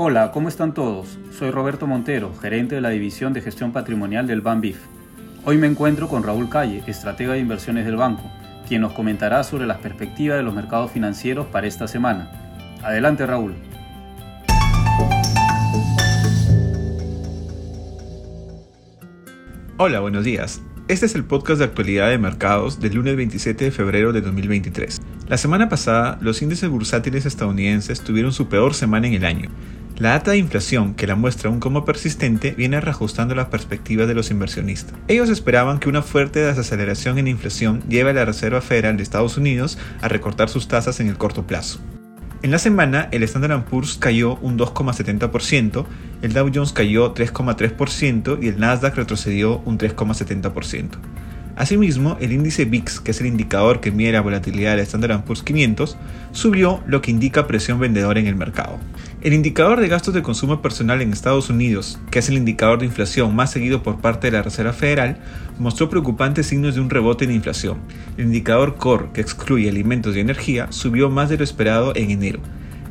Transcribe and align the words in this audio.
Hola, 0.00 0.30
¿cómo 0.30 0.48
están 0.48 0.74
todos? 0.74 1.18
Soy 1.36 1.50
Roberto 1.50 1.88
Montero, 1.88 2.32
gerente 2.40 2.76
de 2.76 2.80
la 2.80 2.90
División 2.90 3.32
de 3.32 3.40
Gestión 3.40 3.72
Patrimonial 3.72 4.28
del 4.28 4.42
BANBIF. 4.42 4.78
Hoy 5.44 5.58
me 5.58 5.66
encuentro 5.66 6.06
con 6.06 6.22
Raúl 6.22 6.48
Calle, 6.48 6.84
estratega 6.86 7.32
de 7.32 7.40
inversiones 7.40 7.84
del 7.84 7.96
banco, 7.96 8.22
quien 8.68 8.82
nos 8.82 8.92
comentará 8.92 9.42
sobre 9.42 9.66
las 9.66 9.78
perspectivas 9.78 10.38
de 10.38 10.44
los 10.44 10.54
mercados 10.54 10.92
financieros 10.92 11.48
para 11.48 11.66
esta 11.66 11.88
semana. 11.88 12.30
Adelante, 12.80 13.26
Raúl. 13.26 13.56
Hola, 19.78 19.98
buenos 19.98 20.22
días. 20.22 20.62
Este 20.86 21.06
es 21.06 21.16
el 21.16 21.24
podcast 21.24 21.58
de 21.58 21.64
actualidad 21.64 22.08
de 22.08 22.18
mercados 22.18 22.78
del 22.78 22.94
lunes 22.94 23.16
27 23.16 23.64
de 23.64 23.70
febrero 23.72 24.12
de 24.12 24.20
2023. 24.20 25.00
La 25.26 25.36
semana 25.36 25.68
pasada, 25.68 26.18
los 26.20 26.40
índices 26.40 26.70
bursátiles 26.70 27.26
estadounidenses 27.26 28.00
tuvieron 28.00 28.32
su 28.32 28.48
peor 28.48 28.74
semana 28.74 29.08
en 29.08 29.14
el 29.14 29.24
año. 29.24 29.50
La 29.98 30.10
data 30.10 30.30
de 30.30 30.38
inflación, 30.38 30.94
que 30.94 31.08
la 31.08 31.16
muestra 31.16 31.50
aún 31.50 31.58
como 31.58 31.84
persistente, 31.84 32.52
viene 32.52 32.80
reajustando 32.80 33.34
las 33.34 33.48
perspectivas 33.48 34.06
de 34.06 34.14
los 34.14 34.30
inversionistas. 34.30 34.94
Ellos 35.08 35.28
esperaban 35.28 35.80
que 35.80 35.88
una 35.88 36.02
fuerte 36.02 36.38
desaceleración 36.38 37.18
en 37.18 37.24
la 37.24 37.32
inflación 37.32 37.82
lleve 37.88 38.10
a 38.10 38.12
la 38.12 38.24
Reserva 38.24 38.60
Federal 38.60 38.96
de 38.96 39.02
Estados 39.02 39.36
Unidos 39.36 39.76
a 40.00 40.06
recortar 40.06 40.50
sus 40.50 40.68
tasas 40.68 41.00
en 41.00 41.08
el 41.08 41.18
corto 41.18 41.48
plazo. 41.48 41.80
En 42.42 42.52
la 42.52 42.60
semana, 42.60 43.08
el 43.10 43.24
Standard 43.24 43.64
Poor's 43.64 43.96
cayó 43.98 44.36
un 44.36 44.56
2,70%, 44.56 45.84
el 46.22 46.32
Dow 46.32 46.48
Jones 46.54 46.72
cayó 46.72 47.12
3,3% 47.12 48.38
y 48.40 48.46
el 48.46 48.60
Nasdaq 48.60 48.94
retrocedió 48.94 49.58
un 49.64 49.78
3,70%. 49.78 50.90
Asimismo, 51.56 52.16
el 52.20 52.32
índice 52.32 52.66
VIX, 52.66 53.00
que 53.00 53.10
es 53.10 53.20
el 53.20 53.26
indicador 53.26 53.80
que 53.80 53.90
mide 53.90 54.12
la 54.12 54.20
volatilidad 54.20 54.76
del 54.76 54.86
Standard 54.86 55.24
Poor's 55.24 55.42
500, 55.42 55.96
subió, 56.30 56.84
lo 56.86 57.02
que 57.02 57.10
indica 57.10 57.48
presión 57.48 57.80
vendedora 57.80 58.20
en 58.20 58.28
el 58.28 58.36
mercado. 58.36 58.78
El 59.20 59.32
indicador 59.32 59.80
de 59.80 59.88
gastos 59.88 60.14
de 60.14 60.22
consumo 60.22 60.62
personal 60.62 61.02
en 61.02 61.12
Estados 61.12 61.50
Unidos, 61.50 61.98
que 62.12 62.20
es 62.20 62.28
el 62.28 62.36
indicador 62.36 62.78
de 62.78 62.86
inflación 62.86 63.34
más 63.34 63.50
seguido 63.50 63.82
por 63.82 64.00
parte 64.00 64.28
de 64.28 64.36
la 64.36 64.44
Reserva 64.44 64.72
Federal, 64.72 65.18
mostró 65.58 65.90
preocupantes 65.90 66.46
signos 66.46 66.76
de 66.76 66.80
un 66.80 66.88
rebote 66.88 67.24
en 67.24 67.32
inflación. 67.32 67.78
El 68.16 68.26
indicador 68.26 68.76
Core, 68.76 69.08
que 69.12 69.20
excluye 69.20 69.68
alimentos 69.68 70.14
y 70.14 70.20
energía, 70.20 70.70
subió 70.70 71.10
más 71.10 71.30
de 71.30 71.36
lo 71.36 71.42
esperado 71.42 71.96
en 71.96 72.12
enero. 72.12 72.38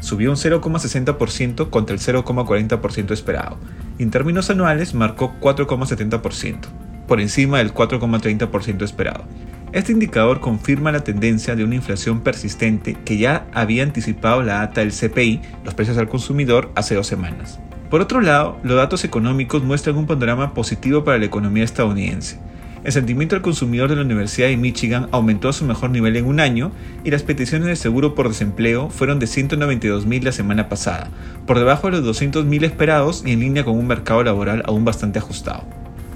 Subió 0.00 0.30
un 0.30 0.36
0,60% 0.36 1.70
contra 1.70 1.94
el 1.94 2.00
0,40% 2.00 3.12
esperado. 3.12 3.56
En 4.00 4.10
términos 4.10 4.50
anuales, 4.50 4.94
marcó 4.94 5.34
4,70% 5.40 6.66
por 7.06 7.20
encima 7.20 7.58
del 7.58 7.72
4,30% 7.72 8.82
esperado. 8.82 9.24
Este 9.72 9.92
indicador 9.92 10.40
confirma 10.40 10.92
la 10.92 11.04
tendencia 11.04 11.54
de 11.54 11.62
una 11.62 11.74
inflación 11.74 12.20
persistente 12.20 12.96
que 13.04 13.18
ya 13.18 13.46
había 13.52 13.82
anticipado 13.82 14.42
la 14.42 14.54
data 14.54 14.80
del 14.80 14.92
CPI, 14.92 15.42
los 15.62 15.74
precios 15.74 15.98
al 15.98 16.08
consumidor, 16.08 16.72
hace 16.74 16.94
dos 16.94 17.06
semanas. 17.06 17.60
Por 17.90 18.00
otro 18.00 18.22
lado, 18.22 18.58
los 18.62 18.76
datos 18.76 19.04
económicos 19.04 19.62
muestran 19.62 19.96
un 19.96 20.06
panorama 20.06 20.54
positivo 20.54 21.04
para 21.04 21.18
la 21.18 21.26
economía 21.26 21.64
estadounidense. 21.64 22.38
El 22.82 22.92
sentimiento 22.92 23.34
del 23.34 23.42
consumidor 23.42 23.90
de 23.90 23.96
la 23.96 24.02
Universidad 24.02 24.48
de 24.48 24.56
Michigan 24.56 25.08
aumentó 25.10 25.50
a 25.50 25.52
su 25.52 25.66
mejor 25.66 25.90
nivel 25.90 26.16
en 26.16 26.26
un 26.26 26.40
año 26.40 26.70
y 27.04 27.10
las 27.10 27.22
peticiones 27.22 27.68
de 27.68 27.76
seguro 27.76 28.14
por 28.14 28.28
desempleo 28.28 28.88
fueron 28.88 29.18
de 29.18 29.26
192.000 29.26 30.22
la 30.22 30.32
semana 30.32 30.68
pasada, 30.70 31.10
por 31.46 31.58
debajo 31.58 31.90
de 31.90 32.00
los 32.00 32.20
200.000 32.22 32.64
esperados 32.64 33.22
y 33.26 33.32
en 33.32 33.40
línea 33.40 33.64
con 33.64 33.76
un 33.76 33.86
mercado 33.86 34.22
laboral 34.22 34.62
aún 34.64 34.84
bastante 34.84 35.18
ajustado. 35.18 35.64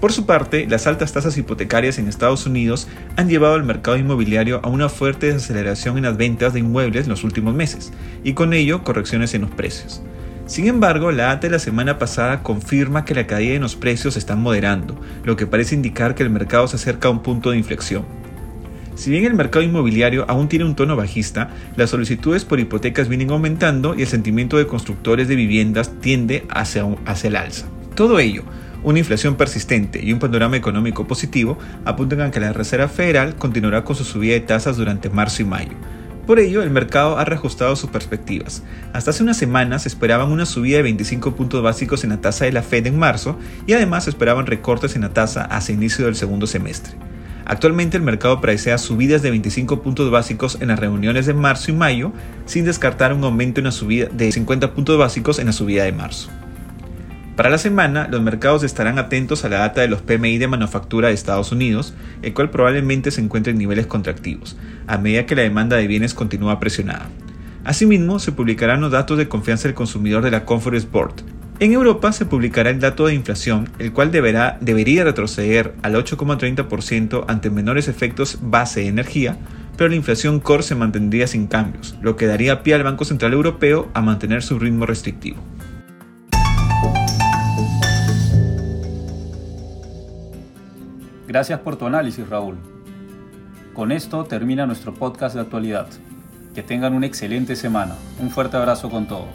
Por 0.02 0.10
su 0.10 0.26
parte, 0.26 0.66
las 0.68 0.88
altas 0.88 1.12
tasas 1.12 1.38
hipotecarias 1.38 1.96
en 1.96 2.08
Estados 2.08 2.44
Unidos 2.44 2.88
han 3.14 3.28
llevado 3.28 3.54
al 3.54 3.62
mercado 3.62 3.96
inmobiliario 3.96 4.58
a 4.64 4.68
una 4.68 4.88
fuerte 4.88 5.26
desaceleración 5.26 5.96
en 5.96 6.02
las 6.02 6.16
ventas 6.16 6.52
de 6.52 6.58
inmuebles 6.58 7.04
en 7.04 7.10
los 7.10 7.22
últimos 7.22 7.54
meses, 7.54 7.92
y 8.24 8.32
con 8.32 8.52
ello 8.52 8.82
correcciones 8.82 9.32
en 9.34 9.42
los 9.42 9.52
precios. 9.52 10.02
Sin 10.46 10.66
embargo, 10.66 11.12
la 11.12 11.30
ATA 11.30 11.46
de 11.46 11.52
la 11.52 11.60
semana 11.60 12.00
pasada 12.00 12.42
confirma 12.42 13.04
que 13.04 13.14
la 13.14 13.28
caída 13.28 13.54
en 13.54 13.62
los 13.62 13.76
precios 13.76 14.16
está 14.16 14.34
moderando, 14.34 15.00
lo 15.22 15.36
que 15.36 15.46
parece 15.46 15.76
indicar 15.76 16.16
que 16.16 16.24
el 16.24 16.30
mercado 16.30 16.66
se 16.66 16.74
acerca 16.74 17.06
a 17.06 17.12
un 17.12 17.22
punto 17.22 17.52
de 17.52 17.58
inflexión. 17.58 18.04
Si 18.96 19.08
bien 19.08 19.24
el 19.24 19.34
mercado 19.34 19.64
inmobiliario 19.64 20.24
aún 20.28 20.48
tiene 20.48 20.64
un 20.64 20.74
tono 20.74 20.96
bajista, 20.96 21.50
las 21.76 21.90
solicitudes 21.90 22.44
por 22.44 22.58
hipotecas 22.58 23.08
vienen 23.08 23.30
aumentando 23.30 23.94
y 23.96 24.02
el 24.02 24.08
sentimiento 24.08 24.56
de 24.56 24.66
constructores 24.66 25.28
de 25.28 25.36
viviendas 25.36 25.92
tiende 26.00 26.44
hacia 26.48 26.88
el 27.22 27.36
alza. 27.36 27.66
Todo 27.94 28.18
ello 28.18 28.42
una 28.82 28.98
inflación 28.98 29.36
persistente 29.36 30.02
y 30.02 30.12
un 30.12 30.18
panorama 30.18 30.56
económico 30.56 31.06
positivo 31.06 31.58
apuntan 31.84 32.20
a 32.20 32.30
que 32.30 32.40
la 32.40 32.52
Reserva 32.52 32.88
Federal 32.88 33.36
continuará 33.36 33.84
con 33.84 33.96
su 33.96 34.04
subida 34.04 34.34
de 34.34 34.40
tasas 34.40 34.76
durante 34.76 35.10
marzo 35.10 35.42
y 35.42 35.44
mayo. 35.44 35.72
Por 36.26 36.38
ello, 36.38 36.62
el 36.62 36.70
mercado 36.70 37.18
ha 37.18 37.24
reajustado 37.24 37.74
sus 37.74 37.90
perspectivas. 37.90 38.62
Hasta 38.92 39.10
hace 39.10 39.24
unas 39.24 39.36
semanas 39.36 39.86
esperaban 39.86 40.30
una 40.30 40.46
subida 40.46 40.76
de 40.76 40.84
25 40.84 41.34
puntos 41.34 41.62
básicos 41.62 42.04
en 42.04 42.10
la 42.10 42.20
tasa 42.20 42.44
de 42.44 42.52
la 42.52 42.62
Fed 42.62 42.86
en 42.86 42.98
marzo 42.98 43.36
y 43.66 43.72
además 43.72 44.06
esperaban 44.06 44.46
recortes 44.46 44.94
en 44.94 45.02
la 45.02 45.12
tasa 45.12 45.44
hacia 45.44 45.74
inicio 45.74 46.04
del 46.04 46.14
segundo 46.14 46.46
semestre. 46.46 46.94
Actualmente 47.44 47.96
el 47.96 48.04
mercado 48.04 48.40
predecea 48.40 48.78
subidas 48.78 49.22
de 49.22 49.30
25 49.30 49.82
puntos 49.82 50.10
básicos 50.12 50.58
en 50.60 50.68
las 50.68 50.78
reuniones 50.78 51.26
de 51.26 51.34
marzo 51.34 51.72
y 51.72 51.74
mayo, 51.74 52.12
sin 52.46 52.64
descartar 52.64 53.12
un 53.12 53.24
aumento 53.24 53.60
en 53.60 53.64
la 53.64 53.72
subida 53.72 54.06
de 54.06 54.30
50 54.30 54.74
puntos 54.74 54.96
básicos 54.96 55.40
en 55.40 55.46
la 55.46 55.52
subida 55.52 55.82
de 55.82 55.92
marzo. 55.92 56.30
Para 57.36 57.48
la 57.48 57.56
semana, 57.56 58.08
los 58.10 58.20
mercados 58.20 58.62
estarán 58.62 58.98
atentos 58.98 59.44
a 59.44 59.48
la 59.48 59.60
data 59.60 59.80
de 59.80 59.88
los 59.88 60.02
PMI 60.02 60.36
de 60.36 60.48
manufactura 60.48 61.08
de 61.08 61.14
Estados 61.14 61.50
Unidos, 61.50 61.94
el 62.20 62.34
cual 62.34 62.50
probablemente 62.50 63.10
se 63.10 63.22
encuentre 63.22 63.52
en 63.52 63.58
niveles 63.58 63.86
contractivos, 63.86 64.58
a 64.86 64.98
medida 64.98 65.24
que 65.24 65.34
la 65.34 65.42
demanda 65.42 65.78
de 65.78 65.86
bienes 65.86 66.12
continúa 66.12 66.60
presionada. 66.60 67.08
Asimismo, 67.64 68.18
se 68.18 68.32
publicarán 68.32 68.82
los 68.82 68.92
datos 68.92 69.16
de 69.16 69.28
confianza 69.28 69.66
del 69.66 69.74
consumidor 69.74 70.22
de 70.22 70.30
la 70.30 70.44
Conference 70.44 70.86
Board. 70.92 71.14
En 71.58 71.72
Europa 71.72 72.12
se 72.12 72.26
publicará 72.26 72.68
el 72.68 72.80
dato 72.80 73.06
de 73.06 73.14
inflación, 73.14 73.70
el 73.78 73.92
cual 73.92 74.10
deberá, 74.10 74.58
debería 74.60 75.04
retroceder 75.04 75.74
al 75.82 75.94
8,30% 75.94 77.24
ante 77.28 77.48
menores 77.48 77.88
efectos 77.88 78.40
base 78.42 78.80
de 78.80 78.88
energía, 78.88 79.38
pero 79.78 79.88
la 79.88 79.96
inflación 79.96 80.38
core 80.38 80.64
se 80.64 80.74
mantendría 80.74 81.26
sin 81.26 81.46
cambios, 81.46 81.96
lo 82.02 82.16
que 82.16 82.26
daría 82.26 82.62
pie 82.62 82.74
al 82.74 82.82
Banco 82.82 83.06
Central 83.06 83.32
Europeo 83.32 83.88
a 83.94 84.02
mantener 84.02 84.42
su 84.42 84.58
ritmo 84.58 84.84
restrictivo. 84.84 85.38
Gracias 91.32 91.60
por 91.60 91.76
tu 91.76 91.86
análisis, 91.86 92.28
Raúl. 92.28 92.58
Con 93.72 93.90
esto 93.90 94.24
termina 94.24 94.66
nuestro 94.66 94.92
podcast 94.92 95.34
de 95.34 95.40
actualidad. 95.40 95.86
Que 96.54 96.62
tengan 96.62 96.92
una 96.92 97.06
excelente 97.06 97.56
semana. 97.56 97.96
Un 98.20 98.28
fuerte 98.28 98.58
abrazo 98.58 98.90
con 98.90 99.08
todos. 99.08 99.30